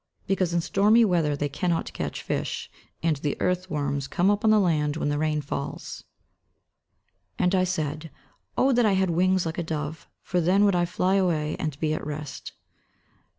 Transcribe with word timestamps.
_Because 0.25 0.51
in 0.51 0.61
stormy 0.61 1.05
weather 1.05 1.35
they 1.37 1.47
cannot 1.47 1.93
catch 1.93 2.23
fish; 2.23 2.71
and 3.03 3.17
the 3.17 3.39
earth 3.39 3.69
worms 3.69 4.07
come 4.07 4.31
up 4.31 4.43
on 4.43 4.49
the 4.49 4.59
land 4.59 4.97
when 4.97 5.09
the 5.09 5.19
rain 5.19 5.41
falls. 5.41 5.97
[Verse: 5.97 7.35
"And 7.37 7.53
I 7.53 7.63
said, 7.65 8.09
Oh, 8.57 8.71
that 8.73 8.83
I 8.87 8.93
had 8.93 9.11
wings 9.11 9.45
like 9.45 9.59
a 9.59 9.63
dove! 9.63 10.07
for 10.23 10.41
then 10.41 10.65
would 10.65 10.75
I 10.75 10.85
fly 10.85 11.17
away, 11.17 11.55
and 11.59 11.79
be 11.79 11.93
at 11.93 12.03
rest." 12.03 12.53